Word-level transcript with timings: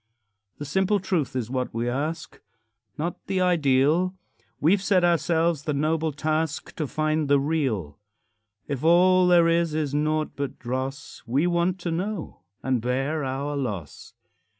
The 0.57 0.65
simple 0.65 0.99
truth 0.99 1.35
is 1.35 1.51
what 1.51 1.75
we 1.75 1.87
ask, 1.87 2.41
Not 2.97 3.23
the 3.27 3.39
ideal; 3.39 4.15
We've 4.59 4.81
set 4.81 5.03
ourselves 5.03 5.61
the 5.65 5.75
noble 5.75 6.11
task 6.11 6.75
To 6.77 6.87
find 6.87 7.27
the 7.27 7.39
real. 7.39 7.99
If 8.67 8.83
all 8.83 9.27
there 9.27 9.47
is 9.47 9.75
is 9.75 9.93
naught 9.93 10.31
but 10.35 10.57
dross, 10.57 11.21
We 11.27 11.45
want 11.45 11.77
to 11.81 11.91
know 11.91 12.39
and 12.63 12.81
bear 12.81 13.23
our 13.23 13.55
loss. 13.55 14.15